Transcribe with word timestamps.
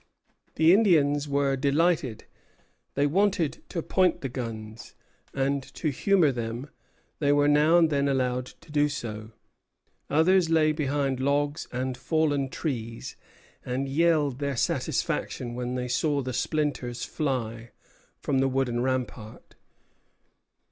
The 0.55 0.73
Indians 0.73 1.27
were 1.27 1.55
delighted. 1.55 2.23
They 2.95 3.05
wanted 3.05 3.61
to 3.69 3.83
point 3.83 4.21
the 4.21 4.29
guns; 4.29 4.95
and 5.31 5.61
to 5.75 5.89
humor 5.89 6.31
them, 6.31 6.71
they 7.19 7.31
were 7.31 7.47
now 7.47 7.77
and 7.77 7.91
then 7.91 8.07
allowed 8.07 8.47
to 8.47 8.71
do 8.71 8.89
so. 8.89 9.29
Others 10.09 10.49
lay 10.49 10.71
behind 10.71 11.19
logs 11.19 11.67
and 11.71 11.95
fallen 11.95 12.49
trees, 12.49 13.15
and 13.63 13.87
yelled 13.87 14.39
their 14.39 14.57
satisfaction 14.57 15.53
when 15.53 15.75
they 15.75 15.87
saw 15.87 16.23
the 16.23 16.33
splinters 16.33 17.05
fly 17.05 17.69
from 18.17 18.39
the 18.39 18.47
wooden 18.49 18.79
rampart. 18.81 19.53